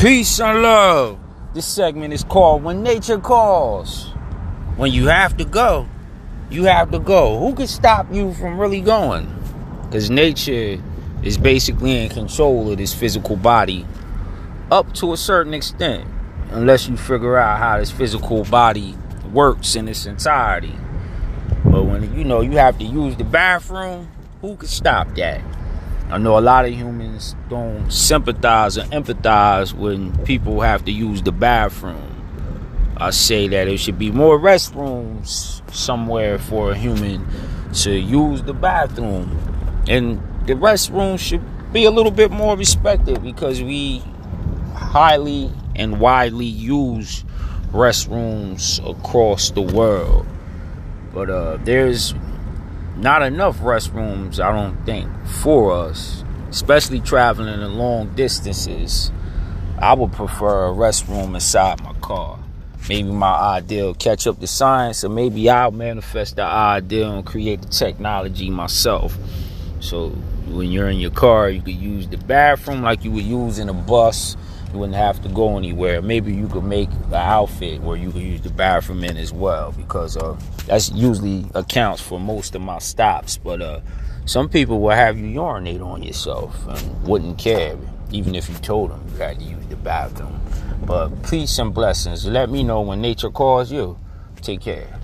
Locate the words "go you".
5.44-6.66